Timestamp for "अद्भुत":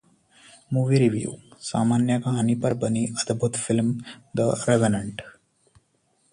3.05-3.55